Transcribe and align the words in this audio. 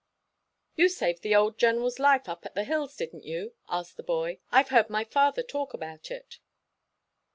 You 0.73 0.89
saved 0.89 1.21
the 1.21 1.35
old 1.35 1.59
General's 1.59 1.99
life 1.99 2.27
up 2.27 2.43
at 2.43 2.55
the 2.55 2.63
hills, 2.63 2.95
didn't 2.97 3.23
you?" 3.23 3.53
asked 3.69 3.97
the 3.97 4.01
boy. 4.01 4.39
"I've 4.51 4.69
heard 4.69 4.89
my 4.89 5.03
father 5.03 5.43
talk 5.43 5.75
about 5.75 6.09
it." 6.09 6.39